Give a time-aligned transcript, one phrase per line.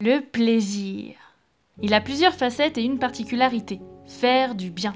[0.00, 1.14] Le plaisir.
[1.82, 4.94] Il a plusieurs facettes et une particularité faire du bien.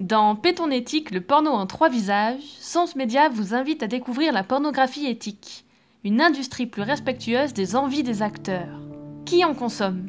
[0.00, 4.42] Dans Péton éthique, le porno en trois visages, Sens Média vous invite à découvrir la
[4.42, 5.64] pornographie éthique,
[6.04, 8.80] une industrie plus respectueuse des envies des acteurs.
[9.24, 10.08] Qui en consomme?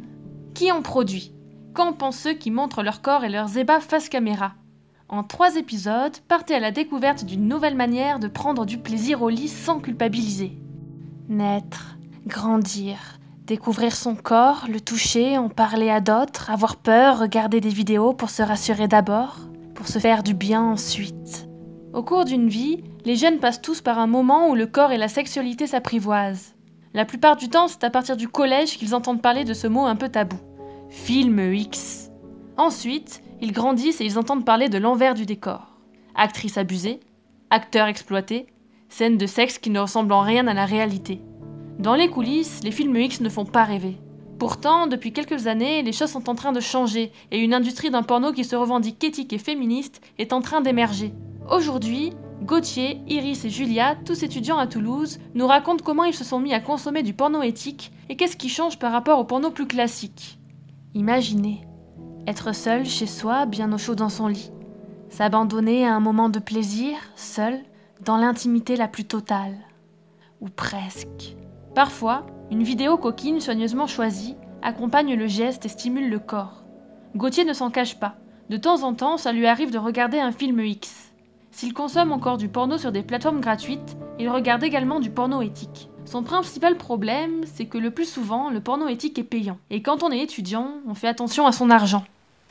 [0.56, 1.34] Qui en produit?
[1.74, 4.54] Qu'en pensent ceux qui montrent leur corps et leurs ébats face caméra?
[5.14, 9.30] En trois épisodes, partez à la découverte d'une nouvelle manière de prendre du plaisir au
[9.30, 10.58] lit sans culpabiliser.
[11.30, 12.98] Naître, grandir,
[13.46, 18.32] découvrir son corps, le toucher, en parler à d'autres, avoir peur, regarder des vidéos pour
[18.32, 19.38] se rassurer d'abord,
[19.76, 21.48] pour se faire du bien ensuite.
[21.94, 24.98] Au cours d'une vie, les jeunes passent tous par un moment où le corps et
[24.98, 26.56] la sexualité s'apprivoisent.
[26.96, 29.86] La plupart du temps, c'est à partir du collège qu'ils entendent parler de ce mot
[29.86, 30.40] un peu tabou.
[30.90, 32.10] Film X.
[32.58, 35.68] Ensuite, ils grandissent et ils entendent parler de l'envers du décor.
[36.16, 37.02] Actrice abusée,
[37.50, 38.48] acteur exploité,
[38.88, 41.20] scènes de sexe qui ne ressemblent en rien à la réalité.
[41.78, 43.98] Dans les coulisses, les films X ne font pas rêver.
[44.40, 48.02] Pourtant, depuis quelques années, les choses sont en train de changer et une industrie d'un
[48.02, 51.12] porno qui se revendique éthique et féministe est en train d'émerger.
[51.52, 56.40] Aujourd'hui, Gauthier, Iris et Julia, tous étudiants à Toulouse, nous racontent comment ils se sont
[56.40, 59.68] mis à consommer du porno éthique et qu'est-ce qui change par rapport au porno plus
[59.68, 60.40] classique.
[60.94, 61.66] Imaginez,
[62.28, 64.52] être seul chez soi, bien au chaud dans son lit,
[65.10, 67.60] s'abandonner à un moment de plaisir, seul,
[68.04, 69.56] dans l'intimité la plus totale.
[70.42, 71.36] Ou presque.
[71.76, 76.64] Parfois, une vidéo coquine soigneusement choisie accompagne le geste et stimule le corps.
[77.16, 78.16] Gauthier ne s'en cache pas.
[78.50, 81.14] De temps en temps, ça lui arrive de regarder un film X.
[81.52, 85.90] S'il consomme encore du porno sur des plateformes gratuites, il regarde également du porno éthique.
[86.06, 89.58] Son principal problème, c'est que le plus souvent, le porno éthique est payant.
[89.70, 92.04] Et quand on est étudiant, on fait attention à son argent.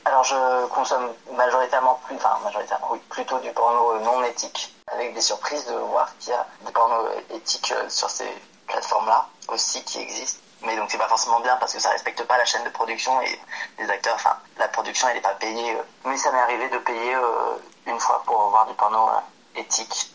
[0.05, 5.21] Alors je consomme majoritairement, plus, enfin majoritairement, oui, plutôt du porno non éthique, avec des
[5.21, 8.27] surprises de voir qu'il y a du porno éthique euh, sur ces
[8.67, 10.39] plateformes-là aussi qui existent.
[10.65, 13.21] Mais donc c'est pas forcément bien parce que ça respecte pas la chaîne de production
[13.21, 13.39] et
[13.79, 15.75] les acteurs, enfin la production elle est pas payée.
[15.75, 15.83] Euh.
[16.05, 20.12] Mais ça m'est arrivé de payer euh, une fois pour voir du porno euh, éthique.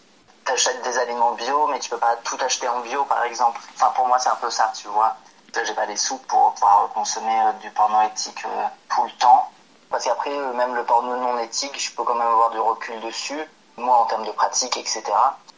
[0.49, 3.61] T'achètes des aliments bio, mais tu peux pas tout acheter en bio, par exemple.
[3.75, 5.15] Enfin, pour moi, c'est un peu ça, tu vois.
[5.63, 9.51] J'ai pas les sous pour pouvoir consommer euh, du porno éthique euh, tout le temps.
[9.91, 13.39] Parce qu'après, même le porno non éthique, je peux quand même avoir du recul dessus,
[13.77, 15.03] moi en termes de pratique, etc.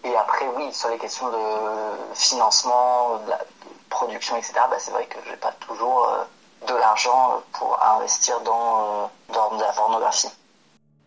[0.02, 3.32] Et après, oui, sur les questions de financement, de,
[3.90, 6.08] production, etc., bah, c'est vrai que j'ai pas toujours
[6.66, 10.30] de l'argent pour investir dans, dans de la pornographie.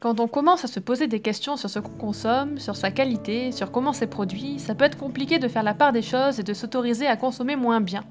[0.04, 3.54] Quand on commence à se poser des questions sur ce qu'on consomme, sur sa qualité,
[3.54, 6.44] sur comment c'est produit, ça peut être compliqué de faire la part des choses et
[6.44, 8.04] de s'autoriser à consommer moins bien.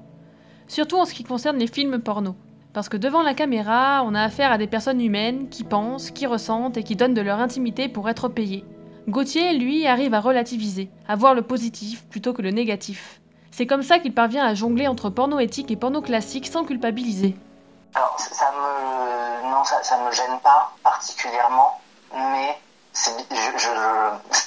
[0.67, 2.35] Surtout en ce qui concerne les films porno.
[2.73, 6.25] Parce que devant la caméra, on a affaire à des personnes humaines qui pensent, qui
[6.25, 8.65] ressentent et qui donnent de leur intimité pour être payées.
[9.07, 13.21] Gauthier, lui, arrive à relativiser, à voir le positif plutôt que le négatif.
[13.51, 17.35] C'est comme ça qu'il parvient à jongler entre porno éthique et porno classique sans culpabiliser.
[17.93, 21.82] Alors, ça me, non, ça, ça me gêne pas particulièrement
[22.13, 22.59] mais
[22.93, 23.69] je,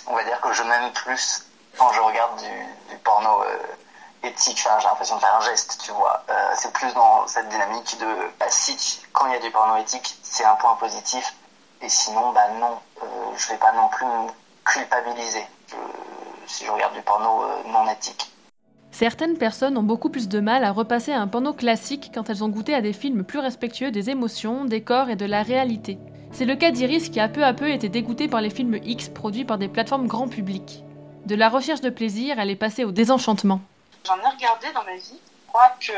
[0.07, 1.45] on va dire que je m'aime plus
[1.77, 4.59] quand je regarde du, porno euh, éthique.
[4.59, 6.23] J'ai l'impression de faire un geste, tu vois.
[6.31, 8.07] Euh, c'est plus dans cette dynamique de
[8.39, 11.35] bah, si quand il y a du porno éthique, c'est un point positif,
[11.83, 13.07] et sinon, bah non, euh,
[13.37, 14.29] je vais pas non plus me
[14.65, 15.47] culpabiliser
[16.47, 18.31] si je regarde du porno euh, non éthique.
[18.91, 22.43] Certaines personnes ont beaucoup plus de mal à repasser à un porno classique quand elles
[22.43, 25.99] ont goûté à des films plus respectueux des émotions, des corps et de la réalité.
[26.33, 29.09] C'est le cas d'Iris qui a peu à peu été dégoûtée par les films X
[29.09, 30.83] produits par des plateformes grand public.
[31.25, 33.61] De la recherche de plaisir, elle est passée au désenchantement.
[34.07, 35.19] J'en ai regardé dans ma vie.
[35.19, 35.93] Je crois que,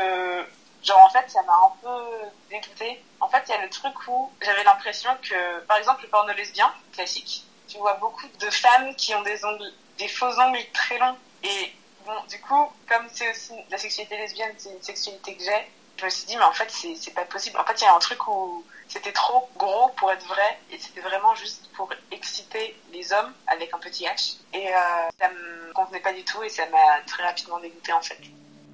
[0.83, 3.03] genre, en fait, ça m'a un peu dégoûtée.
[3.19, 6.33] En fait, il y a le truc où j'avais l'impression que, par exemple, le porno
[6.33, 10.97] lesbien, classique, tu vois beaucoup de femmes qui ont des ongles, des faux ongles très
[10.97, 11.17] longs.
[11.43, 11.73] Et
[12.05, 15.67] bon, du coup, comme c'est aussi la sexualité lesbienne, c'est une sexualité que j'ai,
[15.97, 17.59] je me suis dit, mais en fait, c'est pas possible.
[17.59, 20.77] En fait, il y a un truc où c'était trop gros pour être vrai et
[20.79, 24.37] c'était vraiment juste pour exciter les hommes avec un petit H.
[24.53, 24.71] Et euh,
[25.19, 28.19] ça me convenait pas du tout et ça m'a très rapidement dégoûté en fait.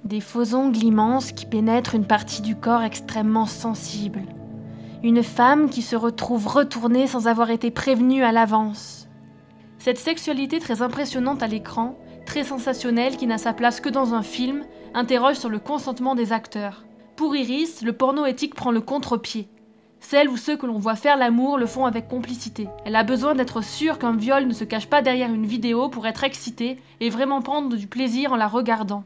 [0.04, 4.22] Des faux ongles immenses qui pénètrent une partie du corps extrêmement sensible.
[5.02, 9.08] Une femme qui se retrouve retournée sans avoir été prévenue à l'avance.
[9.78, 14.22] Cette sexualité très impressionnante à l'écran, très sensationnelle qui n'a sa place que dans un
[14.22, 14.64] film,
[14.94, 16.84] interroge sur le consentement des acteurs.
[17.16, 19.48] Pour Iris, le porno éthique prend le contre-pied.
[20.00, 22.68] Celles ou ceux que l'on voit faire l'amour le font avec complicité.
[22.84, 26.06] Elle a besoin d'être sûre qu'un viol ne se cache pas derrière une vidéo pour
[26.06, 29.02] être excitée et vraiment prendre du plaisir en la regardant.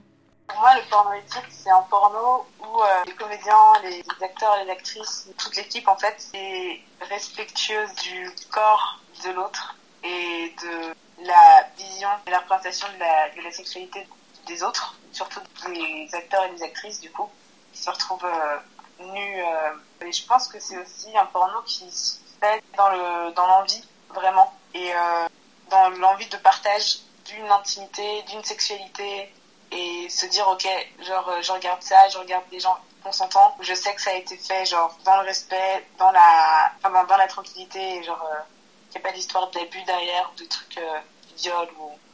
[0.49, 3.55] Pour moi, le porno éthique, c'est un porno où euh, les comédiens,
[3.85, 10.55] les acteurs, les actrices, toute l'équipe, en fait, est respectueuse du corps de l'autre et
[10.63, 14.07] de la vision et la représentation de la, sexualité
[14.47, 17.29] des autres, surtout des acteurs et des actrices du coup,
[17.73, 19.43] qui se retrouvent euh, nus.
[19.43, 19.71] Euh.
[20.05, 23.85] Et je pense que c'est aussi un porno qui se fait dans le dans l'envie
[24.15, 24.53] vraiment.
[24.75, 25.29] Et euh,
[25.71, 29.33] dans l'envie de partage d'une intimité, d'une sexualité.
[29.73, 30.67] Et se dire ok
[31.07, 34.37] genre je regarde ça, je regarde des gens consentants, je sais que ça a été
[34.37, 38.21] fait genre dans le respect, dans la enfin, dans la tranquillité, genre
[38.91, 41.01] qu'il n'y a pas d'histoire d'abus derrière ou de trucs euh,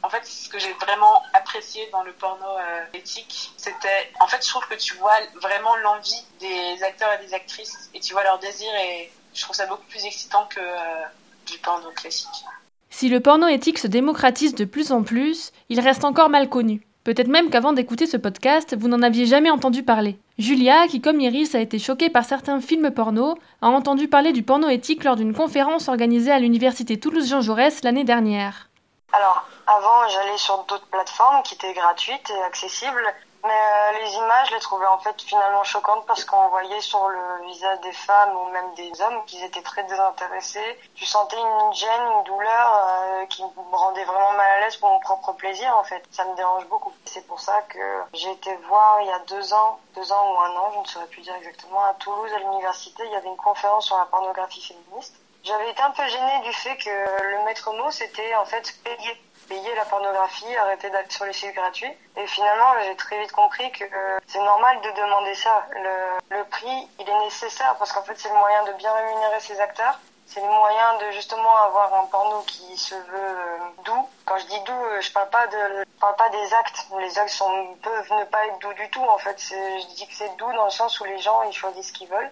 [0.03, 4.43] en fait ce que j'ai vraiment apprécié dans le porno euh, éthique c'était en fait
[4.43, 8.23] je trouve que tu vois vraiment l'envie des acteurs et des actrices et tu vois
[8.23, 11.03] leur désir et je trouve ça beaucoup plus excitant que euh,
[11.45, 12.45] du porno classique.
[12.89, 16.87] Si le porno éthique se démocratise de plus en plus, il reste encore mal connu.
[17.03, 20.19] Peut-être même qu'avant d'écouter ce podcast, vous n'en aviez jamais entendu parler.
[20.37, 24.43] Julia, qui comme Iris a été choquée par certains films porno, a entendu parler du
[24.43, 28.66] porno éthique lors d'une conférence organisée à l'université Toulouse-Jean Jaurès l'année dernière.
[29.13, 33.03] Alors, avant, j'allais sur d'autres plateformes qui étaient gratuites et accessibles,
[33.43, 37.07] mais euh, les images, je les trouvais en fait finalement choquantes parce qu'on voyait sur
[37.07, 40.79] le visage des femmes ou même des hommes qu'ils étaient très désintéressés.
[40.95, 44.89] Tu sentais une gêne, une douleur euh, qui me rendait vraiment mal à l'aise pour
[44.89, 46.03] mon propre plaisir en fait.
[46.11, 46.93] Ça me dérange beaucoup.
[47.05, 47.79] C'est pour ça que
[48.13, 50.85] j'ai été voir il y a deux ans, deux ans ou un an, je ne
[50.85, 54.05] saurais plus dire exactement, à Toulouse à l'université, il y avait une conférence sur la
[54.05, 55.15] pornographie féministe.
[55.47, 59.17] J'avais été un peu gênée du fait que le maître mot c'était en fait payer
[59.47, 61.91] payer la pornographie, arrêter d'être sur les sites gratuits.
[62.17, 63.85] Et finalement, j'ai très vite compris que
[64.27, 65.65] c'est normal de demander ça.
[65.71, 69.39] Le, le prix, il est nécessaire parce qu'en fait, c'est le moyen de bien rémunérer
[69.39, 69.99] ses acteurs.
[70.25, 74.09] C'est le moyen de justement avoir un porno qui se veut euh, doux.
[74.25, 76.87] Quand je dis doux, euh, je parle pas de, parle pas des actes.
[76.99, 77.41] Les actes
[77.81, 79.03] peuvent ne pas être doux du tout.
[79.03, 81.87] En fait, je dis que c'est doux dans le sens où les gens ils choisissent
[81.87, 82.31] ce qu'ils veulent.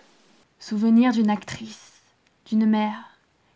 [0.60, 1.85] Souvenir d'une actrice,
[2.46, 3.10] d'une mère,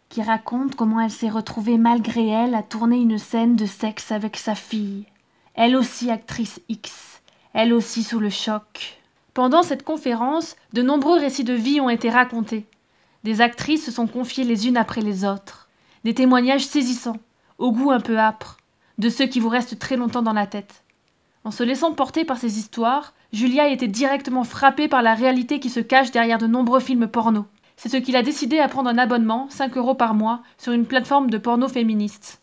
[0.10, 4.36] qui raconte comment elle s'est retrouvée malgré elle à tourner une scène de sexe avec
[4.36, 5.06] sa fille.
[5.54, 7.22] Elle aussi actrice X,
[7.54, 9.00] elle aussi sous le choc.
[9.36, 12.66] Pendant cette conférence, de nombreux récits de vie ont été racontés.
[13.24, 15.70] Des actrices se sont confiées les unes après les autres.
[16.04, 17.20] Des témoignages saisissants,
[17.60, 18.58] au goût un peu âpre,
[18.98, 20.84] de ceux qui vous restent très longtemps dans la tête.
[21.44, 25.70] En se laissant porter par ces histoires, Julia était directement frappée par la réalité qui
[25.70, 27.46] se cache derrière de nombreux films porno.
[27.82, 30.86] C'est ce qu'il a décidé à prendre un abonnement, 5 euros par mois, sur une
[30.86, 32.42] plateforme de porno féministe.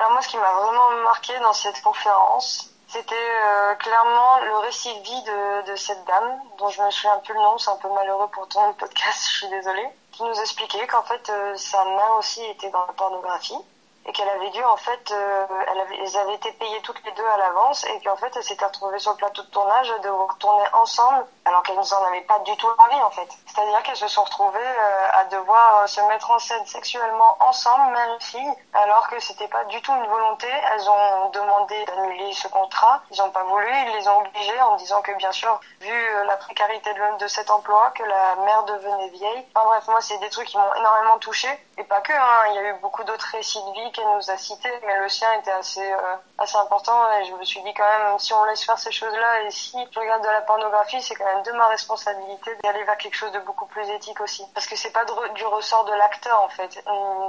[0.00, 4.88] Alors moi, ce qui m'a vraiment marqué dans cette conférence, c'était euh, clairement le récit
[4.88, 5.22] de vie
[5.66, 8.28] de, cette dame, dont je me souviens un peu le nom, c'est un peu malheureux
[8.32, 12.42] pour ton podcast, je suis désolée, qui nous expliquait qu'en fait euh, sa main aussi
[12.42, 13.60] était dans la pornographie
[14.06, 17.12] et qu'elle avait dû en fait, euh, elle avait, elles avaient été payées toutes les
[17.12, 20.38] deux à l'avance et qu'en fait elle s'était retrouvée sur le plateau de tournage de
[20.38, 23.28] tourner ensemble alors qu'elles n'en avaient pas du tout envie en fait.
[23.46, 27.92] C'est-à-dire qu'elles se sont retrouvées euh, à devoir euh, se mettre en scène sexuellement ensemble,
[27.92, 30.46] mère et fille, alors que c'était pas du tout une volonté.
[30.72, 34.76] Elles ont demandé d'annuler ce contrat, ils n'ont pas voulu, ils les ont obligées en
[34.76, 39.08] disant que bien sûr, vu la précarité de, de cet emploi, que la mère devenait
[39.08, 39.46] vieille.
[39.54, 42.12] Enfin bref, moi c'est des trucs qui m'ont énormément touchée et pas que.
[42.12, 44.98] Hein, il y a eu beaucoup d'autres récits de vie qu'elle nous a cité, mais
[44.98, 48.32] le sien était assez, euh, assez important et je me suis dit quand même, si
[48.32, 51.42] on laisse faire ces choses-là et si je regarde de la pornographie, c'est quand même
[51.44, 54.42] de ma responsabilité d'aller vers quelque chose de beaucoup plus éthique aussi.
[54.54, 56.84] Parce que c'est pas du ressort de l'acteur en fait,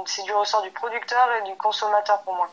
[0.06, 2.48] c'est du ressort du producteur et du consommateur pour moi.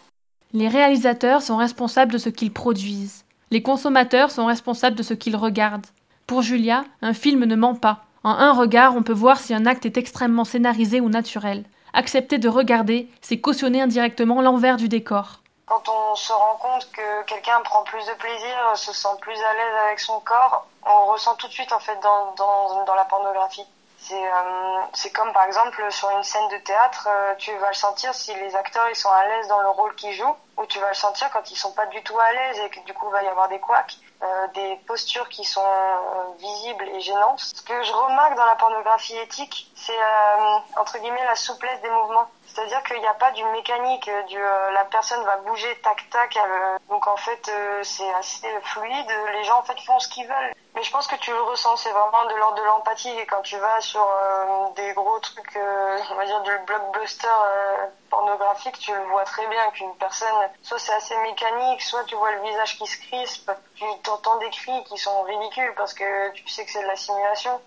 [0.54, 3.26] Les réalisateurs sont responsables de ce qu'ils produisent.
[3.52, 5.88] Les consommateurs sont responsables de ce qu'ils regardent.
[6.28, 8.00] Pour Julia, un film ne ment pas.
[8.24, 11.66] En un regard, on peut voir si un acte est extrêmement scénarisé ou naturel.
[11.94, 15.41] Accepter de regarder, c'est cautionner indirectement l'envers du décor.
[15.66, 19.54] Quand on se rend compte que quelqu'un prend plus de plaisir, se sent plus à
[19.54, 23.06] l'aise avec son corps, on ressent tout de suite en fait dans, dans, dans la
[23.06, 23.66] pornographie.
[24.00, 28.14] C'est euh, comme par exemple sur une scène de théâtre, euh, tu vas le sentir
[28.16, 30.90] si les acteurs ils sont à l'aise dans le rôle qu'ils jouent, ou tu vas
[30.90, 33.12] le sentir quand ils sont pas du tout à l'aise et que du coup il
[33.12, 35.64] va y avoir des couacs, euh, des postures qui sont
[36.40, 37.40] visibles et gênantes.
[37.40, 40.00] Ce que je remarque dans la pornographie éthique, c'est
[40.78, 42.28] entre guillemets la souplesse des mouvements.
[42.54, 46.38] C'est-à-dire qu'il n'y a pas du mécanique, du la personne va bouger tac tac.
[46.90, 47.52] donc en fait
[47.84, 49.12] c'est assez fluide.
[49.34, 50.54] Les gens en fait font ce qu'ils veulent.
[50.76, 53.10] Mais je pense que tu le ressens, c'est vraiment de l'ordre de l'empathie.
[53.10, 57.28] Et quand tu vas sur euh, des gros trucs, euh, on va dire du blockbuster
[57.28, 60.28] euh, pornographique, tu le vois très bien qu'une personne,
[60.62, 64.50] soit c'est assez mécanique, soit tu vois le visage qui se crispe, tu entends des
[64.50, 67.60] cris qui sont ridicules parce que tu sais que c'est de la simulation.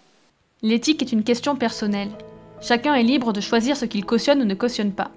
[0.63, 2.11] L'éthique est une question personnelle.
[2.67, 5.11] Chacun est libre de choisir ce qu'il cautionne ou ne cautionne pas.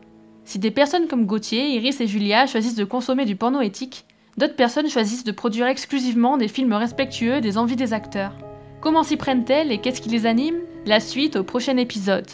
[0.43, 4.05] Si des personnes comme Gauthier, Iris et Julia choisissent de consommer du porno éthique,
[4.37, 8.33] D'autres personnes choisissent de produire exclusivement des films respectueux des envies des acteurs.
[8.81, 10.59] Comment s'y prennent-elles et qu'est-ce qui les anime?
[10.85, 12.27] La suite au prochain épisode.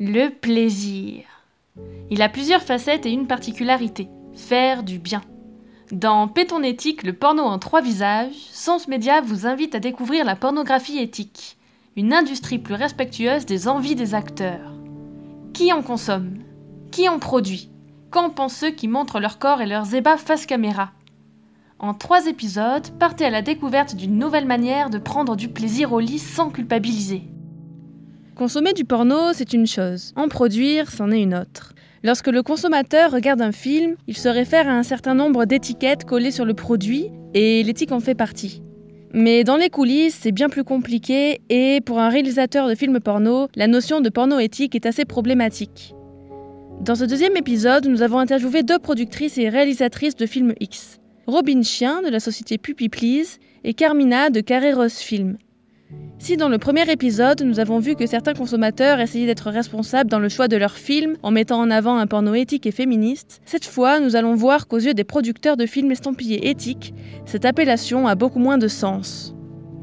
[0.00, 1.22] Le plaisir.
[2.10, 5.22] Il a plusieurs facettes et une particularité faire du bien.
[5.94, 10.34] Dans Péton éthique, le porno en trois visages, Sens Média vous invite à découvrir la
[10.34, 11.56] pornographie éthique,
[11.94, 14.72] une industrie plus respectueuse des envies des acteurs.
[15.52, 16.38] Qui en consomme?
[16.90, 17.70] Qui en produit?
[18.10, 20.90] Qu'en pensent ceux qui montrent leur corps et leurs ébats face caméra?
[21.78, 26.00] En trois épisodes, partez à la découverte d'une nouvelle manière de prendre du plaisir au
[26.00, 27.22] lit sans culpabiliser.
[28.34, 30.12] Consommer du porno, c'est une chose.
[30.16, 31.73] En produire, c'en est une autre.
[32.04, 36.30] Lorsque le consommateur regarde un film, il se réfère à un certain nombre d'étiquettes collées
[36.30, 38.62] sur le produit, et l'éthique en fait partie.
[39.14, 43.48] Mais dans les coulisses, c'est bien plus compliqué, et pour un réalisateur de films porno,
[43.56, 45.94] la notion de porno éthique est assez problématique.
[46.82, 51.00] Dans ce deuxième épisode, nous avons interviewé deux productrices et réalisatrices de films X.
[51.26, 55.38] Robin Chien de la société Puppy Please et Carmina de Carré Rose Film.
[56.18, 60.18] Si dans le premier épisode, nous avons vu que certains consommateurs essayaient d'être responsables dans
[60.18, 63.66] le choix de leurs films en mettant en avant un porno éthique et féministe, cette
[63.66, 66.94] fois, nous allons voir qu'aux yeux des producteurs de films estampillés éthiques,
[67.26, 69.34] cette appellation a beaucoup moins de sens.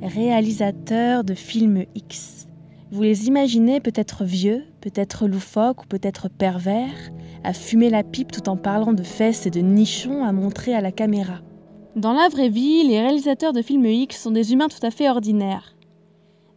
[0.01, 2.47] Réalisateurs de films X.
[2.91, 7.11] Vous les imaginez peut-être vieux, peut-être loufoques ou peut-être pervers,
[7.43, 10.81] à fumer la pipe tout en parlant de fesses et de nichons à montrer à
[10.81, 11.41] la caméra.
[11.95, 15.07] Dans la vraie vie, les réalisateurs de films X sont des humains tout à fait
[15.07, 15.75] ordinaires.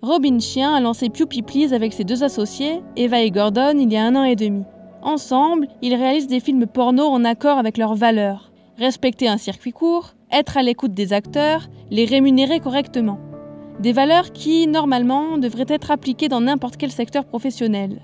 [0.05, 3.97] Robin Chien a lancé Puppy Please avec ses deux associés, Eva et Gordon, il y
[3.97, 4.65] a un an et demi.
[5.01, 8.53] Ensemble, ils réalisent des films porno en accord avec leurs valeurs.
[8.77, 13.19] Respecter un circuit court, être à l'écoute des acteurs, les rémunérer correctement.
[13.81, 18.03] Des valeurs qui, normalement, devraient être appliquées dans n'importe quel secteur professionnel.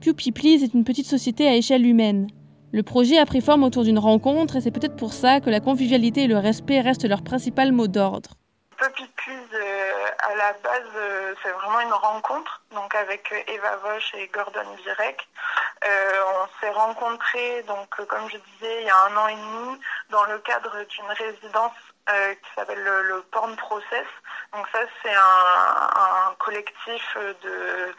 [0.00, 2.26] Puppy Please est une petite société à échelle humaine.
[2.72, 5.60] Le projet a pris forme autour d'une rencontre et c'est peut-être pour ça que la
[5.60, 8.41] convivialité et le respect restent leur principal mot d'ordre.
[8.90, 14.12] Please, euh, à la base, euh, c'est vraiment une rencontre, donc avec euh, Eva Vosch
[14.14, 15.28] et Gordon Virek.
[15.84, 20.24] on s'est rencontrés, donc comme je disais, il y a un an et demi, dans
[20.24, 21.72] le cadre d'une résidence
[22.08, 24.06] qui s'appelle le, Porn Process.
[24.52, 27.94] Donc ça, c'est un, collectif de,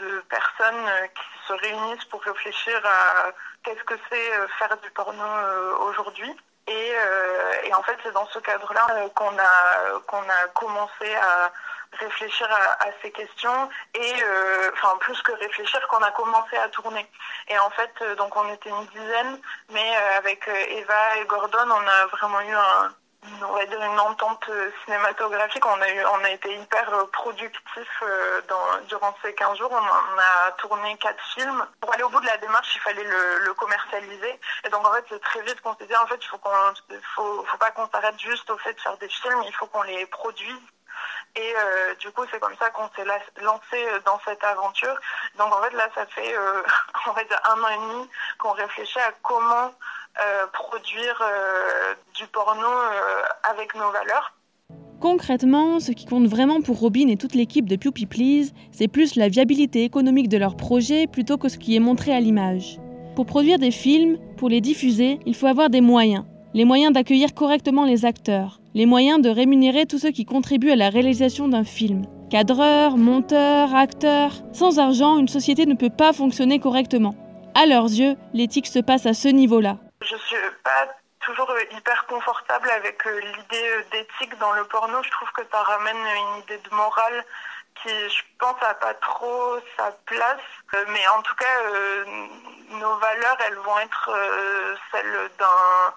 [0.00, 3.30] de personnes qui se réunissent pour réfléchir à
[3.62, 5.24] qu'est-ce que c'est faire du porno
[5.88, 6.34] aujourd'hui.
[6.68, 11.52] Euh, et, en fait, c'est dans ce cadre-là euh, qu'on a, qu'on a commencé à
[11.98, 17.08] réfléchir à, ces questions et, euh, enfin, plus que réfléchir, qu'on a commencé à tourner.
[17.48, 19.38] Et en fait, donc on était une dizaine,
[19.70, 22.92] mais avec Eva et Gordon, on a vraiment eu un,
[23.42, 25.64] on va dire une entente euh, cinématographique.
[25.66, 29.70] On a eu, on a été hyper euh, productifs euh, dans, durant ces 15 jours.
[29.70, 31.66] On, a tourné quatre films.
[31.80, 34.38] Pour aller au bout de la démarche, il fallait le, commercialiser.
[34.64, 36.50] Et donc en fait, c'est très vite qu'on s'est dit en fait, il faut qu'on,
[37.14, 39.42] faut, faut pas qu'on s'arrête juste au fait de faire des films.
[39.46, 40.60] Il faut qu'on les produise.
[41.36, 41.54] Et
[42.00, 43.04] du coup, c'est comme ça qu'on s'est
[43.42, 44.98] lancé dans cette aventure.
[45.36, 46.32] Donc en fait, là, ça fait
[47.28, 49.70] dire un an et demi qu'on réfléchit à comment euh,
[50.52, 54.32] produire euh, du porno euh, avec nos valeurs.
[55.00, 59.28] Concrètement, ce qui compte vraiment pour Robin et toute l'équipe de Please, c'est plus la
[59.28, 62.78] viabilité économique de leur projet plutôt que ce qui est montré à l'image.
[63.14, 66.24] Pour produire des films, pour les diffuser, il faut avoir des moyens.
[66.54, 70.76] Les moyens d'accueillir correctement les acteurs, les moyens de rémunérer tous ceux qui contribuent à
[70.76, 72.06] la réalisation d'un film.
[72.30, 74.32] Cadreurs, monteurs, acteurs.
[74.52, 77.14] Sans argent, une société ne peut pas fonctionner correctement.
[77.54, 79.78] À leurs yeux, l'éthique se passe à ce niveau-là.
[80.08, 80.86] Je suis pas
[81.20, 85.02] toujours hyper confortable avec euh, l'idée euh, d'éthique dans le porno.
[85.02, 87.24] Je trouve que ça ramène une idée de morale
[87.82, 90.40] qui, je pense, n'a pas trop sa place.
[90.74, 92.04] Euh, mais en tout cas,
[92.70, 94.10] nos valeurs, elles vont être
[94.92, 95.94] celles d'un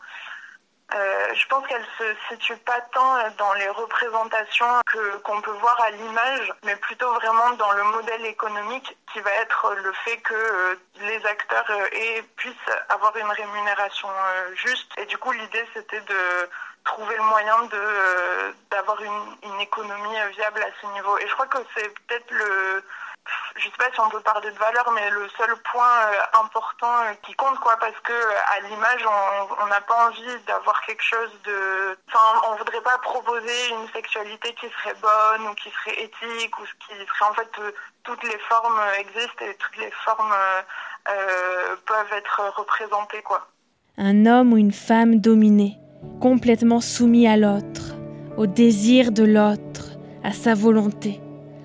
[0.95, 5.79] euh, je pense qu'elle se situe pas tant dans les représentations que qu'on peut voir
[5.81, 10.33] à l'image, mais plutôt vraiment dans le modèle économique qui va être le fait que
[10.33, 12.55] euh, les acteurs euh, puissent
[12.89, 14.09] avoir une rémunération
[14.55, 14.91] juste.
[14.97, 16.49] Et du coup, l'idée c'était de
[16.85, 21.19] trouver le moyen de d'avoir une économie viable à ce niveau.
[21.19, 22.83] Et je crois que c'est peut-être le
[23.59, 26.93] je sais pas si on peut parler de valeur, mais le seul point euh, important
[27.03, 29.05] euh, qui compte, quoi, parce que euh, à l'image,
[29.61, 34.53] on n'a pas envie d'avoir quelque chose de, enfin, on voudrait pas proposer une sexualité
[34.53, 37.49] qui serait bonne ou qui serait éthique ou qui serait en fait
[38.03, 40.35] toutes les formes existent et toutes les formes
[41.85, 43.47] peuvent être représentées, quoi.
[43.97, 45.77] Un homme ou une femme dominé,
[46.21, 47.95] complètement soumis à l'autre,
[48.37, 51.19] au désir de l'autre, à sa volonté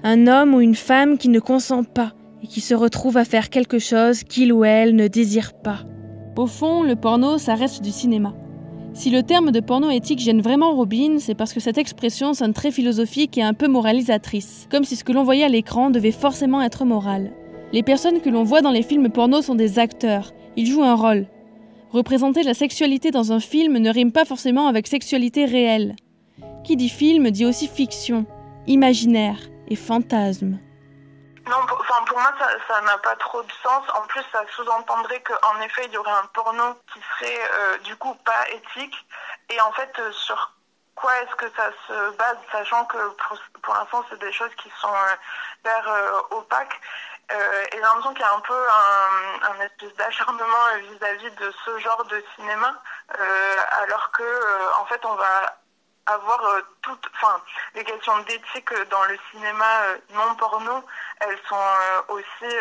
[0.07, 3.49] un homme ou une femme qui ne consent pas et qui se retrouve à faire
[3.49, 5.79] quelque chose qu'il ou elle ne désire pas.
[6.37, 8.35] Au fond, le porno, ça reste du cinéma.
[8.93, 12.53] Si le terme de porno éthique gêne vraiment Robin, c'est parce que cette expression sonne
[12.53, 16.11] très philosophique et un peu moralisatrice, comme si ce que l'on voyait à l'écran devait
[16.11, 17.33] forcément être moral.
[17.73, 20.97] Les personnes que l'on voit dans les films porno sont des acteurs, ils jouent un
[20.97, 21.29] rôle.
[21.93, 25.97] Représenter la sexualité dans un film ne rime pas forcément avec sexualité réelle.
[26.63, 28.27] Qui dit film dit aussi fiction,
[28.67, 30.59] imaginaire et fantasme.
[31.47, 32.33] Non, pour, enfin, pour moi,
[32.69, 33.85] ça n'a pas trop de sens.
[33.95, 37.97] En plus, ça sous-entendrait qu'en effet, il y aurait un porno qui serait euh, du
[37.97, 38.97] coup pas éthique.
[39.51, 40.53] Et en fait, euh, sur
[40.95, 42.97] quoi est-ce que ça se base, sachant que
[43.63, 45.15] pour, l'instant, c'est des choses qui sont euh,
[45.61, 46.81] hyper opaques.
[47.31, 47.35] et
[47.73, 52.05] j'ai l'impression qu'il y a un peu un, un espèce d'acharnement vis-à-vis de ce genre
[52.05, 52.81] de cinéma,
[53.83, 55.59] alors que en fait, on va
[56.07, 57.41] avoir euh, toutes, enfin,
[57.75, 60.85] les questions d'éthique dans le cinéma euh, non porno,
[61.21, 62.55] elles sont euh, aussi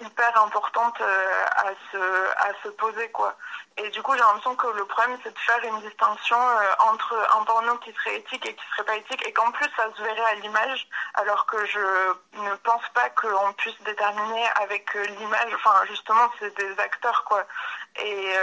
[0.00, 1.98] hyper importantes à se
[2.36, 3.36] à se poser quoi.
[3.76, 6.38] Et du coup, j'ai l'impression que le problème c'est de faire une distinction
[6.80, 9.84] entre un porno qui serait éthique et qui serait pas éthique, et qu'en plus ça
[9.94, 11.78] se verrait à l'image, alors que je
[12.34, 15.54] ne pense pas qu'on puisse déterminer avec l'image.
[15.54, 17.44] Enfin, justement, c'est des acteurs quoi.
[17.96, 18.34] Et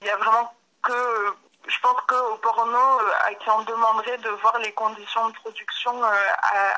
[0.00, 1.34] il y a vraiment que
[1.66, 6.02] je pense qu'au porno, euh, à qui on demanderait de voir les conditions de production
[6.02, 6.08] euh,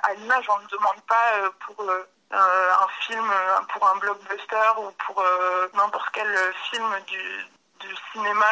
[0.03, 1.85] à, l'image, on ne demande pas euh, pour
[2.33, 3.33] un film,
[3.73, 5.25] pour un blockbuster ou pour
[5.75, 7.47] n'importe quel film du,
[7.81, 8.47] du cinéma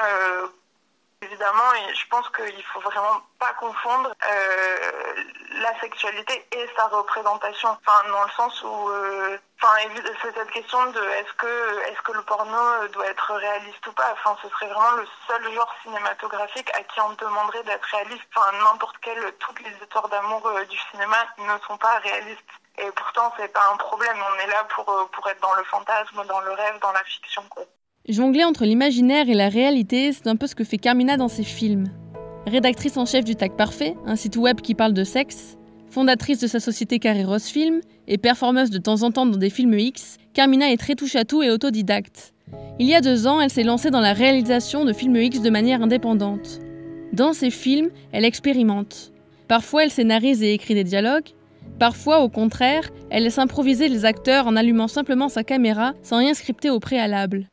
[1.23, 4.13] évidemment, et je pense qu'il faut vraiment pas confondre
[5.61, 7.69] la sexualité et sa représentation.
[7.69, 9.75] Enfin, dans le sens où, euh, enfin,
[10.23, 14.13] c'est cette question de est-ce que est-ce que le porno doit être réaliste ou pas?
[14.13, 18.25] Enfin, ce serait vraiment le seul genre cinématographique à qui on demanderait d'être réaliste.
[18.35, 22.53] Enfin, n'importe quelle, toutes les histoires d'amour euh, du cinéma ne sont pas réalistes.
[22.79, 24.17] Et pourtant, c'est pas un problème.
[24.17, 27.43] On est là pour pour être dans le fantasme, dans le rêve, dans la fiction.
[28.09, 31.45] Jongler entre l'imaginaire et la réalité, c'est un peu ce que fait Carmina dans ses
[31.45, 31.93] films.
[32.49, 35.59] Rédactrice en chef du Tag Parfait, un site web qui parle de sexe,
[35.91, 39.51] fondatrice de sa société Carré Rose Film et performeuse de temps en temps dans des
[39.51, 42.33] films X, Carmina est très touche-à-tout et autodidacte.
[42.79, 45.51] Il y a deux ans, elle s'est lancée dans la réalisation de films X de
[45.51, 46.61] manière indépendante.
[47.13, 49.13] Dans ses films, elle expérimente.
[49.47, 51.29] Parfois, elle scénarise et écrit des dialogues.
[51.79, 56.33] Parfois, au contraire, elle laisse improviser les acteurs en allumant simplement sa caméra sans rien
[56.33, 57.47] scripter au préalable.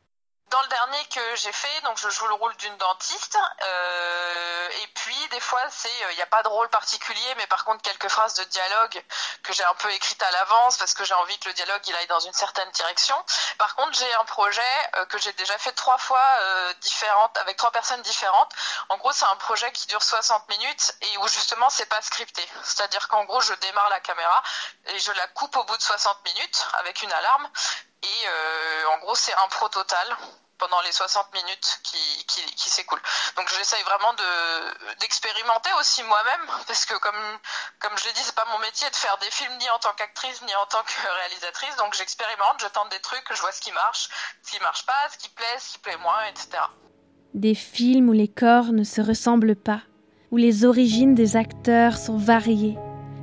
[0.56, 3.36] Dans le dernier que j'ai fait, donc je joue le rôle d'une dentiste.
[3.62, 7.46] Euh, et puis des fois, c'est il euh, n'y a pas de rôle particulier, mais
[7.46, 9.04] par contre quelques phrases de dialogue
[9.42, 11.94] que j'ai un peu écrites à l'avance parce que j'ai envie que le dialogue il
[11.96, 13.22] aille dans une certaine direction.
[13.58, 14.62] Par contre, j'ai un projet
[14.96, 16.24] euh, que j'ai déjà fait trois fois
[16.80, 18.50] différentes avec trois personnes différentes.
[18.88, 22.42] En gros, c'est un projet qui dure 60 minutes et où justement c'est pas scripté.
[22.62, 24.42] C'est-à-dire qu'en gros, je démarre la caméra
[24.86, 27.46] et je la coupe au bout de 60 minutes avec une alarme.
[28.02, 28.28] Et
[28.86, 30.16] en gros, c'est un pro total
[30.58, 33.02] pendant les 60 minutes qui, qui, qui s'écoulent.
[33.36, 37.38] Donc j'essaye vraiment de d'expérimenter aussi moi-même parce que comme
[37.80, 39.92] comme je l'ai dit c'est pas mon métier de faire des films ni en tant
[39.96, 43.60] qu'actrice ni en tant que réalisatrice donc j'expérimente, je tente des trucs, je vois ce
[43.60, 44.08] qui marche,
[44.42, 46.62] ce qui marche pas, ce qui plaît, ce qui plaît moins, etc.
[47.34, 49.82] Des films où les corps ne se ressemblent pas,
[50.30, 52.78] où les origines des acteurs sont variées,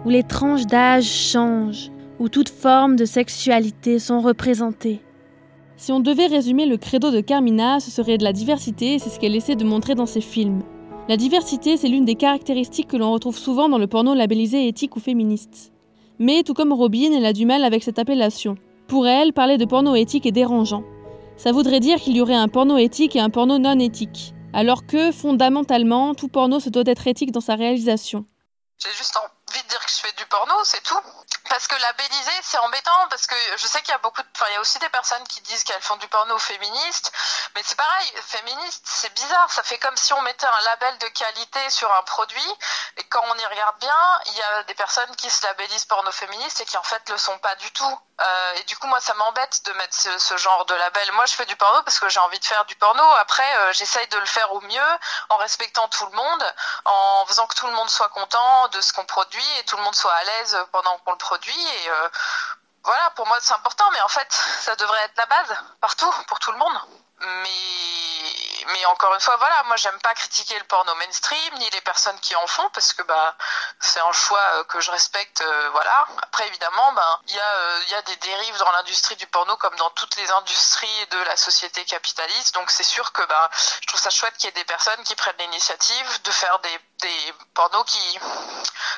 [0.06, 5.04] où les tranches d'âge changent, où toutes formes de sexualité sont représentées.
[5.84, 9.20] Si on devait résumer le credo de Carmina, ce serait de la diversité, c'est ce
[9.20, 10.64] qu'elle essaie de montrer dans ses films.
[11.10, 14.96] La diversité, c'est l'une des caractéristiques que l'on retrouve souvent dans le porno labellisé éthique
[14.96, 15.74] ou féministe.
[16.20, 18.56] Mais tout comme Robin, elle a du mal avec cette appellation.
[18.88, 20.86] Pour elle, parler de porno éthique est dérangeant.
[21.36, 24.86] Ça voudrait dire qu'il y aurait un porno éthique et un porno non éthique, alors
[24.86, 28.24] que, fondamentalement, tout porno se doit être éthique dans sa réalisation.
[28.82, 30.96] J'ai juste envie de dire que je fais du porno, c'est tout.
[31.54, 34.24] Parce que labelliser, c'est embêtant, parce que je sais qu'il y a beaucoup.
[34.34, 37.12] Enfin, il y a aussi des personnes qui disent qu'elles font du porno féministe,
[37.54, 41.08] mais c'est pareil, féministe, c'est bizarre, ça fait comme si on mettait un label de
[41.10, 42.58] qualité sur un produit,
[42.98, 46.12] et quand on y regarde bien, il y a des personnes qui se labellisent porno
[46.12, 48.00] féministe et qui en fait le sont pas du tout.
[48.22, 51.12] Euh, et du coup, moi, ça m'embête de mettre ce, genre de label.
[51.14, 53.04] Moi, je fais du porno parce que j'ai envie de faire du porno.
[53.20, 54.92] Après, euh, j'essaye de le faire au mieux,
[55.30, 56.54] en respectant tout le monde,
[56.86, 59.84] en faisant que tout le monde soit content de ce qu'on produit et tout le
[59.84, 61.43] monde soit à l'aise pendant qu'on le produit.
[61.52, 62.10] Et euh,
[62.84, 63.86] voilà, pour moi, c'est important.
[63.92, 66.80] Mais en fait, ça devrait être la base partout, pour tout le monde.
[67.20, 71.82] Mais, mais encore une fois, voilà, moi j'aime pas critiquer le porno mainstream ni les
[71.82, 73.38] personnes qui en font parce que bah
[73.80, 76.06] c'est un choix euh, que je respecte, euh, voilà.
[76.22, 76.94] Après évidemment,
[77.28, 79.90] il y a euh, il y a des dérives dans l'industrie du porno comme dans
[79.92, 82.56] toutes les industries de la société capitaliste.
[82.56, 83.50] Donc c'est sûr que bah
[83.82, 86.80] je trouve ça chouette qu'il y ait des personnes qui prennent l'initiative de faire des
[87.00, 88.20] des pornos qui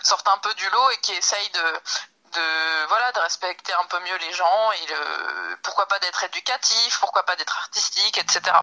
[0.01, 1.81] sortent un peu du lot et qui essayent de
[2.35, 4.93] de voilà de respecter un peu mieux les gens et
[5.63, 8.57] pourquoi pas d'être éducatif, pourquoi pas d'être artistique, etc.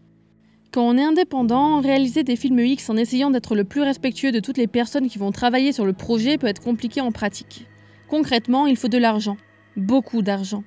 [0.72, 4.40] Quand on est indépendant, réaliser des films X en essayant d'être le plus respectueux de
[4.40, 7.66] toutes les personnes qui vont travailler sur le projet peut être compliqué en pratique.
[8.08, 9.36] Concrètement, il faut de l'argent.
[9.76, 10.64] Beaucoup d'argent.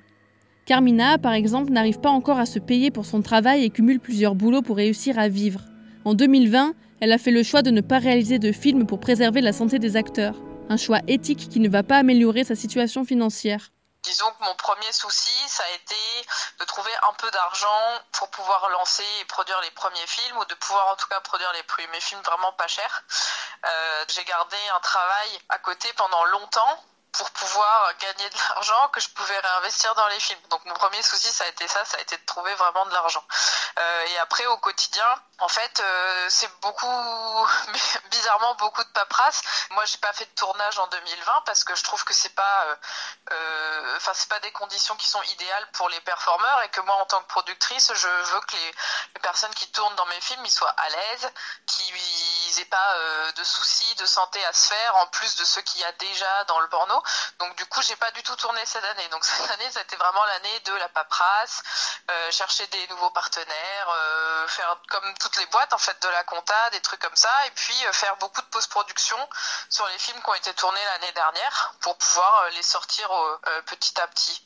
[0.64, 4.34] Carmina, par exemple, n'arrive pas encore à se payer pour son travail et cumule plusieurs
[4.34, 5.60] boulots pour réussir à vivre.
[6.04, 9.40] En 2020, elle a fait le choix de ne pas réaliser de film pour préserver
[9.40, 10.36] la santé des acteurs.
[10.68, 13.70] Un choix éthique qui ne va pas améliorer sa situation financière.
[14.02, 15.96] Disons que mon premier souci, ça a été
[16.60, 20.54] de trouver un peu d'argent pour pouvoir lancer et produire les premiers films, ou de
[20.54, 23.04] pouvoir en tout cas produire les premiers films vraiment pas chers.
[23.64, 26.84] Euh, j'ai gardé un travail à côté pendant longtemps
[27.16, 30.40] pour pouvoir gagner de l'argent que je pouvais réinvestir dans les films.
[30.50, 32.92] Donc mon premier souci, ça a été ça, ça a été de trouver vraiment de
[32.92, 33.24] l'argent.
[33.78, 35.06] Euh, et après, au quotidien,
[35.38, 36.86] en fait, euh, c'est beaucoup,
[38.58, 39.42] beaucoup de paperasse.
[39.70, 42.66] Moi, j'ai pas fait de tournage en 2020 parce que je trouve que c'est pas,
[43.32, 46.94] euh, enfin, c'est pas des conditions qui sont idéales pour les performeurs et que moi,
[46.96, 48.74] en tant que productrice, je veux que les,
[49.22, 51.32] personnes qui tournent dans mes films, ils soient à l'aise,
[51.66, 52.94] qu'ils aient pas
[53.36, 56.44] de soucis de santé à se faire en plus de ceux qu'il y a déjà
[56.44, 57.02] dans le porno.
[57.38, 59.08] Donc du coup, j'ai pas du tout tourné cette année.
[59.08, 61.62] Donc cette année, ça a été vraiment l'année de la paperasse,
[62.10, 66.24] euh, chercher des nouveaux partenaires, euh, faire comme toutes les boîtes en fait de la
[66.24, 69.16] compta, des trucs comme ça, et puis euh, beaucoup de post-production
[69.70, 73.08] sur les films qui ont été tournés l'année dernière pour pouvoir les sortir
[73.66, 74.42] petit à petit.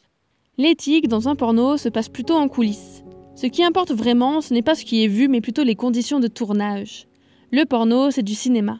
[0.59, 3.03] L'éthique dans un porno se passe plutôt en coulisses.
[3.35, 6.21] Ce qui importe vraiment, ce n'est pas ce qui est vu, mais plutôt les conditions
[6.21, 7.07] de tournage.
[7.51, 8.79] Le porno, c'est du cinéma.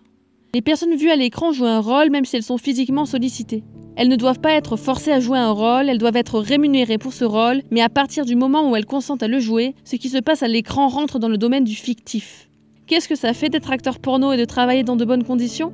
[0.53, 3.65] Les personnes vues à l'écran jouent un rôle même si elles sont physiquement sollicitées.
[3.97, 7.13] Elles ne doivent pas être forcées à jouer un rôle, elles doivent être rémunérées pour
[7.13, 10.09] ce rôle, mais à partir du moment où elles consentent à le jouer, ce qui
[10.09, 12.50] se passe à l'écran rentre dans le domaine du fictif.
[12.91, 15.73] Qu'est-ce que ça fait d'être acteur porno et de travailler dans de bonnes conditions?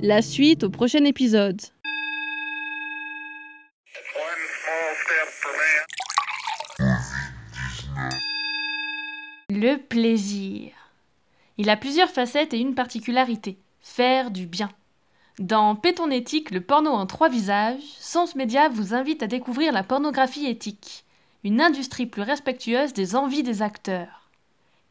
[0.00, 1.60] La suite au prochain épisode.
[9.50, 10.70] Le plaisir.
[11.58, 14.70] Il a plusieurs facettes et une particularité faire du bien.
[15.40, 19.82] Dans Péton éthique, le porno en trois visages, Sens Média vous invite à découvrir la
[19.82, 21.04] pornographie éthique,
[21.42, 24.30] une industrie plus respectueuse des envies des acteurs.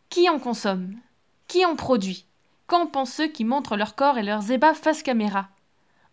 [0.09, 0.97] Qui en consomme?
[1.53, 2.25] Qui en produit?
[2.65, 5.49] Qu'en pensent ceux qui montrent leur corps et leurs ébats face caméra?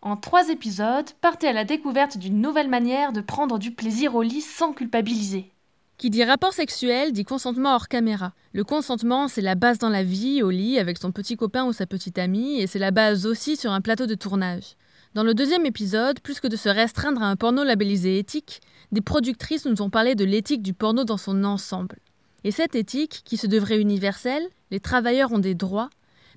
[0.03, 4.21] En trois épisodes, partez à la découverte d'une nouvelle manière de prendre du plaisir au
[4.21, 5.51] lit sans culpabiliser.
[5.97, 8.33] Qui dit rapport sexuel dit consentement hors caméra.
[8.53, 11.73] Le consentement, c'est la base dans la vie, au lit, avec son petit copain ou
[11.73, 14.75] sa petite amie, et c'est la base aussi sur un plateau de tournage.
[15.15, 19.01] Dans le deuxième épisode, plus que de se restreindre à un porno labellisé éthique, des
[19.01, 21.97] productrices nous ont parlé de l'éthique du porno dans son ensemble.
[22.43, 25.89] Et cette éthique, qui se devrait universelle, les travailleurs ont des droits,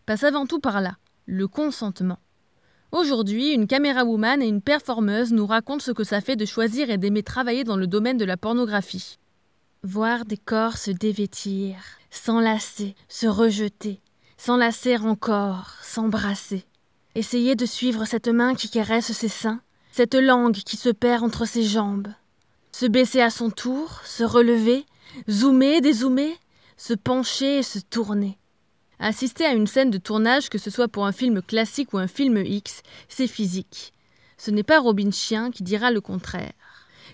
[0.07, 2.19] passe avant tout par là, le consentement.
[2.93, 6.91] Aujourd'hui, une caméra woman et une performeuse nous racontent ce que ça fait de choisir
[6.91, 9.19] et d'aimer travailler dans le domaine de la pornographie.
[9.83, 11.77] Voir des corps se dévêtir,
[12.11, 14.01] s'enlacer, se rejeter,
[14.37, 16.65] s'enlacer encore, s'embrasser.
[17.15, 21.47] Essayer de suivre cette main qui caresse ses seins, cette langue qui se perd entre
[21.47, 22.09] ses jambes.
[22.73, 24.85] Se baisser à son tour, se relever,
[25.29, 26.35] zoomer, dézoomer,
[26.77, 28.39] se pencher et se tourner.
[28.99, 32.07] Assister à une scène de tournage, que ce soit pour un film classique ou un
[32.07, 33.93] film X, c'est physique.
[34.39, 36.53] Ce n'est pas Robin Chien qui dira le contraire.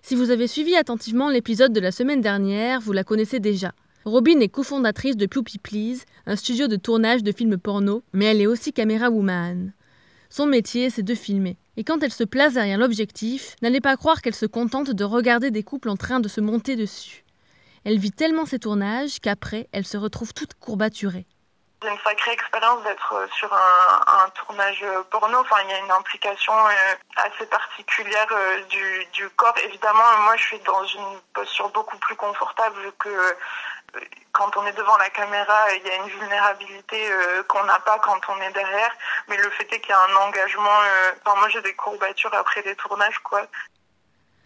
[0.02, 3.72] Si vous avez suivi attentivement l'épisode de la semaine dernière, vous la connaissez déjà.
[4.04, 8.40] Robin est cofondatrice de Poopy Please, un studio de tournage de films porno, mais elle
[8.40, 9.72] est aussi caméra woman.
[10.30, 11.56] Son métier, c'est de filmer.
[11.76, 15.50] Et quand elle se place derrière l'objectif, n'allez pas croire qu'elle se contente de regarder
[15.50, 17.24] des couples en train de se monter dessus.
[17.84, 21.26] Elle vit tellement ses tournages qu'après, elle se retrouve toute courbaturée.
[21.82, 25.38] C'est une sacrée expérience d'être euh, sur un, un, tournage euh, porno.
[25.38, 28.26] Enfin, il y a une implication euh, assez particulière
[28.68, 29.56] du, du, corps.
[29.64, 33.08] Évidemment, moi, je suis dans une posture beaucoup plus confortable que
[34.32, 37.10] quand on est devant la caméra, il y a une vulnérabilité
[37.48, 38.92] qu'on n'a pas quand on est derrière.
[39.28, 40.78] Mais le fait est qu'il y a un engagement.
[41.24, 43.46] Enfin, moi, j'ai des courbatures après des tournages, quoi.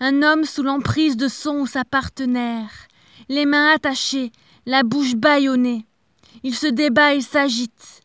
[0.01, 2.71] Un homme sous l'emprise de son ou sa partenaire,
[3.29, 4.33] les mains attachées,
[4.67, 5.87] la bouche bâillonnée.
[6.43, 8.03] Il se débat et s'agite.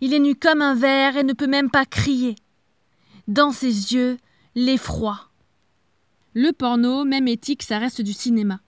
[0.00, 2.36] Il est nu comme un verre et ne peut même pas crier.
[3.28, 4.18] Dans ses yeux,
[4.54, 5.28] l'effroi.
[6.34, 8.60] Le porno, même éthique, ça reste du cinéma.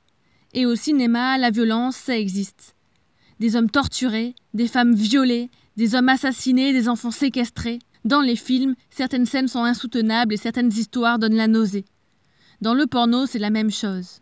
[0.52, 2.74] Et au cinéma, la violence, ça existe.
[3.40, 7.78] Des hommes torturés, des femmes violées, des hommes assassinés, des enfants séquestrés.
[8.04, 11.84] Dans les films, certaines scènes sont insoutenables et certaines histoires donnent la nausée.
[12.60, 14.18] Dans le porno, c'est la même chose.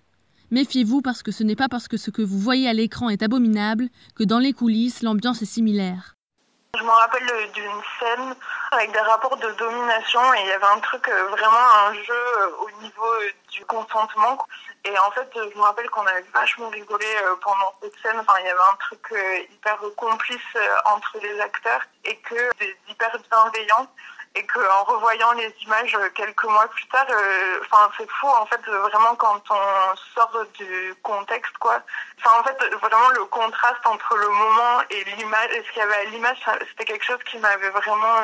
[0.53, 3.23] Méfiez-vous parce que ce n'est pas parce que ce que vous voyez à l'écran est
[3.23, 6.17] abominable que dans les coulisses l'ambiance est similaire.
[6.77, 8.35] Je me rappelle d'une scène
[8.73, 12.13] avec des rapports de domination et il y avait un truc, euh, vraiment un jeu
[12.13, 14.45] euh, au niveau euh, du consentement.
[14.85, 17.07] Et en fait, je me rappelle qu'on avait vachement rigolé
[17.43, 18.19] pendant cette scène.
[18.19, 19.15] Enfin, il y avait un truc
[19.53, 22.51] hyper complice entre les acteurs et que
[22.89, 23.87] hyper bienveillant
[24.37, 27.07] et qu'en revoyant les images quelques mois plus tard,
[27.63, 31.83] enfin c'est fou en fait vraiment quand on sort du contexte quoi.
[32.25, 36.05] En fait vraiment le contraste entre le moment et l'image, ce qu'il y avait à
[36.05, 36.39] l'image,
[36.71, 38.21] c'était quelque chose qui m'avait vraiment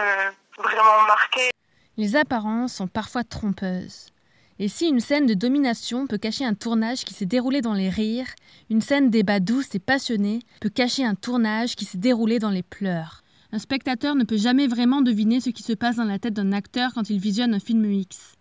[0.59, 1.51] vraiment marqué.
[1.97, 4.13] Les apparences sont parfois trompeuses.
[4.59, 7.91] Et si une scène de domination peut cacher un tournage qui s'est déroulé dans les
[7.91, 8.29] rires,
[8.71, 12.63] une scène débat douce et passionnée peut cacher un tournage qui s'est déroulé dans les
[12.63, 13.23] pleurs.
[13.53, 16.53] Un spectateur ne peut jamais vraiment deviner ce qui se passe dans la tête d'un
[16.53, 18.35] acteur quand il visionne un film X.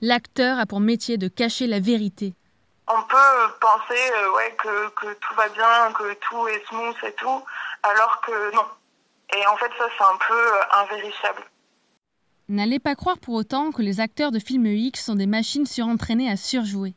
[0.00, 2.34] L'acteur a pour métier de cacher la vérité.
[2.88, 7.12] On peut penser euh, ouais, que, que tout va bien, que tout est smooth et
[7.12, 7.42] tout,
[7.82, 8.64] alors que non.
[9.36, 11.42] Et en fait, ça, c'est un peu euh, invérifiable.
[12.48, 16.28] N'allez pas croire pour autant que les acteurs de films X sont des machines surentraînées
[16.28, 16.94] à surjouer.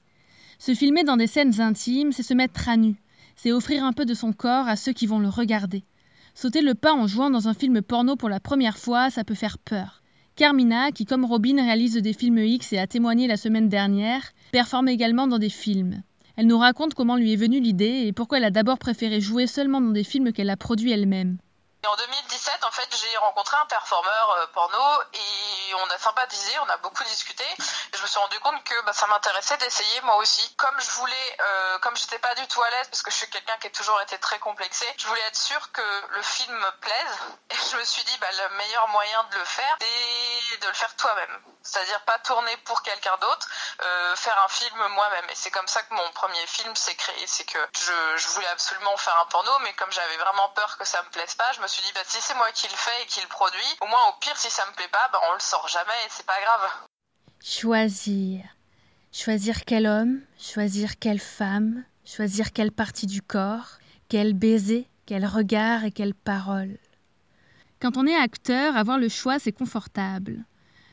[0.58, 2.96] Se filmer dans des scènes intimes, c'est se mettre à nu.
[3.36, 5.84] C'est offrir un peu de son corps à ceux qui vont le regarder.
[6.36, 9.36] Sauter le pas en jouant dans un film porno pour la première fois, ça peut
[9.36, 10.02] faire peur.
[10.36, 14.88] Carmina, qui comme Robin réalise des films X et a témoigné la semaine dernière, performe
[14.88, 16.02] également dans des films.
[16.36, 19.46] Elle nous raconte comment lui est venue l'idée et pourquoi elle a d'abord préféré jouer
[19.46, 21.38] seulement dans des films qu'elle a produits elle-même.
[21.86, 26.70] En 2017, en fait, j'ai rencontré un performeur euh, porno et on a sympathisé, on
[26.70, 27.44] a beaucoup discuté.
[27.94, 30.56] Je me suis rendu compte que bah, ça m'intéressait d'essayer moi aussi.
[30.56, 33.30] Comme je voulais, euh, comme j'étais pas du tout à l'aise parce que je suis
[33.30, 36.72] quelqu'un qui a toujours été très complexé, je voulais être sûre que le film me
[36.80, 37.18] plaise.
[37.50, 40.74] Et je me suis dit, bah, le meilleur moyen de le faire, c'est de le
[40.74, 41.42] faire toi-même.
[41.64, 43.48] C'est-à-dire pas tourner pour quelqu'un d'autre,
[43.82, 45.30] euh, faire un film moi-même.
[45.30, 47.28] Et c'est comme ça que mon premier film s'est créé.
[47.28, 50.86] C'est que je, je voulais absolument faire un porno, mais comme j'avais vraiment peur que
[50.86, 53.04] ça me plaise pas, je me suis dit, bah, si c'est moi qui le fais
[53.04, 55.34] et qui le produit, au moins au pire, si ça me plaît pas, bah, on
[55.34, 56.70] le sort jamais et c'est pas grave.
[57.44, 58.44] Choisir.
[59.12, 65.84] Choisir quel homme, choisir quelle femme, choisir quelle partie du corps, quel baiser, quel regard
[65.84, 66.78] et quelle parole.
[67.80, 70.46] Quand on est acteur, avoir le choix, c'est confortable.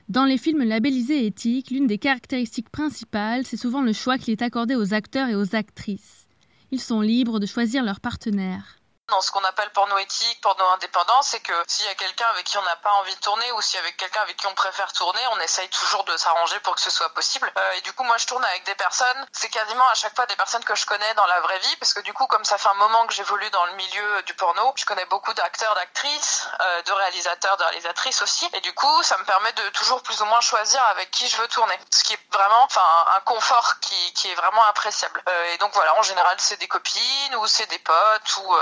[0.08, 4.42] Dans les films labellisés éthiques, l'une des caractéristiques principales, c'est souvent le choix qui est
[4.42, 6.26] accordé aux acteurs et aux actrices.
[6.70, 8.79] Ils sont libres de choisir leur partenaire
[9.10, 12.46] dans ce qu'on appelle porno éthique, porno indépendant, c'est que s'il y a quelqu'un avec
[12.46, 14.54] qui on n'a pas envie de tourner ou s'il y a quelqu'un avec qui on
[14.54, 17.52] préfère tourner, on essaye toujours de s'arranger pour que ce soit possible.
[17.56, 20.26] Euh, et du coup, moi, je tourne avec des personnes, c'est quasiment à chaque fois
[20.26, 22.58] des personnes que je connais dans la vraie vie, parce que du coup, comme ça
[22.58, 26.48] fait un moment que j'évolue dans le milieu du porno, je connais beaucoup d'acteurs, d'actrices,
[26.60, 28.48] euh, de réalisateurs, de réalisatrices aussi.
[28.52, 31.36] Et du coup, ça me permet de toujours plus ou moins choisir avec qui je
[31.36, 31.78] veux tourner.
[31.90, 32.82] Ce qui est vraiment, enfin,
[33.16, 35.22] un confort qui, qui est vraiment appréciable.
[35.28, 38.54] Euh, et donc voilà, en général, c'est des copines ou c'est des potes ou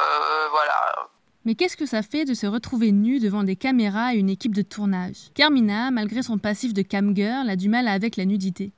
[1.44, 4.54] Mais qu'est-ce que ça fait de se retrouver nu devant des caméras et une équipe
[4.54, 5.30] de tournage?
[5.34, 8.72] Carmina, malgré son passif de camgirl, a du mal avec la nudité.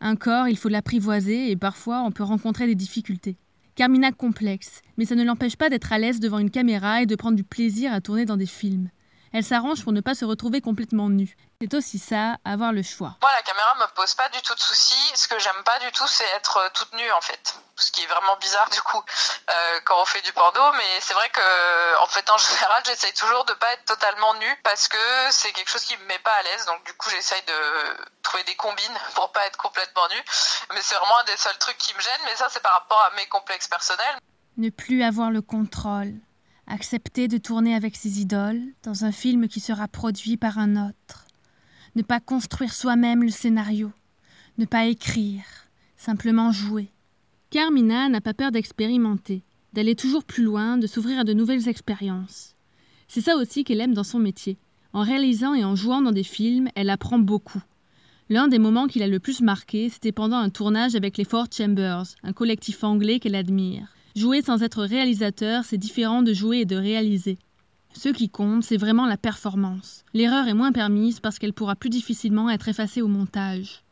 [0.00, 3.36] Un corps, il faut l'apprivoiser et parfois on peut rencontrer des difficultés.
[3.74, 7.16] Carmina complexe, mais ça ne l'empêche pas d'être à l'aise devant une caméra et de
[7.16, 8.90] prendre du plaisir à tourner dans des films.
[9.32, 11.36] Elle s'arrange pour ne pas se retrouver complètement nue.
[11.62, 13.14] C'est aussi ça, avoir le choix.
[13.22, 15.12] Moi, la caméra me pose pas du tout de soucis.
[15.14, 17.54] Ce que j'aime pas du tout, c'est être euh, toute nue en fait.
[17.76, 20.60] Ce qui est vraiment bizarre du coup euh, quand on fait du porno.
[20.72, 24.60] Mais c'est vrai que en fait, en général, j'essaye toujours de pas être totalement nue
[24.64, 24.98] parce que
[25.30, 26.66] c'est quelque chose qui me met pas à l'aise.
[26.66, 30.24] Donc du coup, j'essaye de trouver des combines pour pas être complètement nue.
[30.74, 32.22] Mais c'est vraiment un des seuls trucs qui me gêne.
[32.24, 34.18] Mais ça, c'est par rapport à mes complexes personnels.
[34.56, 36.14] Ne plus avoir le contrôle
[36.66, 41.21] accepter de tourner avec ses idoles dans un film qui sera produit par un autre,
[41.94, 43.92] ne pas construire soi-même le scénario,
[44.58, 45.44] ne pas écrire,
[45.96, 46.90] simplement jouer.
[47.50, 52.56] Carmina n'a pas peur d'expérimenter, d'aller toujours plus loin, de s'ouvrir à de nouvelles expériences.
[53.08, 54.58] C'est ça aussi qu'elle aime dans son métier.
[54.94, 57.62] En réalisant et en jouant dans des films, elle apprend beaucoup.
[58.28, 61.46] L'un des moments qui l'a le plus marqué, c'était pendant un tournage avec les Four
[61.54, 63.94] Chambers, un collectif anglais qu'elle admire.
[64.16, 67.38] Jouer sans être réalisateur, c'est différent de jouer et de réaliser.
[67.94, 70.04] Ce qui compte, c'est vraiment la performance.
[70.14, 73.82] L'erreur est moins permise parce qu'elle pourra plus difficilement être effacée au montage.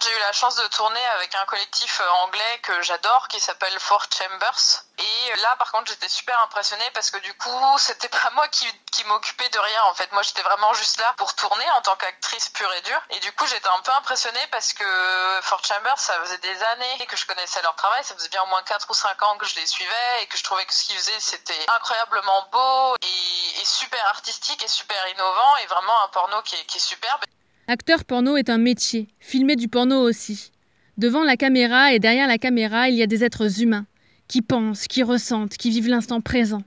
[0.00, 3.76] J'ai eu la chance de tourner avec un collectif euh, anglais que j'adore qui s'appelle
[3.80, 4.84] Four Chambers.
[4.96, 8.66] Et là, par contre, j'étais super impressionnée parce que du coup, c'était pas moi qui,
[8.92, 9.82] qui m'occupais de rien.
[9.86, 13.02] En fait, moi, j'étais vraiment juste là pour tourner en tant qu'actrice pure et dure.
[13.10, 17.06] Et du coup, j'étais un peu impressionnée parce que Four Chambers, ça faisait des années
[17.06, 18.04] que je connaissais leur travail.
[18.04, 20.38] Ça faisait bien au moins 4 ou 5 ans que je les suivais et que
[20.38, 25.56] je trouvais que ce qu'ils faisaient, c'était incroyablement beau et, super artistique et super innovant
[25.58, 27.27] et vraiment un porno qui est superbe.
[27.70, 30.52] Acteur porno est un métier, filmer du porno aussi.
[30.96, 33.84] Devant la caméra et derrière la caméra, il y a des êtres humains,
[34.26, 36.62] qui pensent, qui ressentent, qui vivent l'instant présent.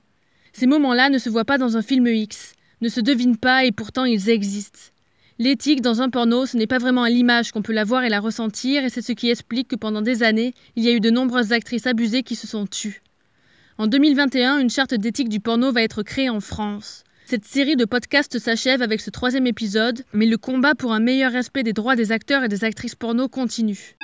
[0.53, 3.71] Ces moments-là ne se voient pas dans un film X, ne se devinent pas et
[3.71, 4.91] pourtant ils existent.
[5.39, 8.09] L'éthique dans un porno, ce n'est pas vraiment à l'image qu'on peut la voir et
[8.09, 10.99] la ressentir, et c'est ce qui explique que pendant des années, il y a eu
[10.99, 13.01] de nombreuses actrices abusées qui se sont tues.
[13.79, 17.03] En 2021, une charte d'éthique du porno va être créée en France.
[17.31, 21.31] Cette série de podcasts s'achève avec ce troisième épisode, mais le combat pour un meilleur
[21.31, 23.95] respect des droits des acteurs et des actrices porno continue.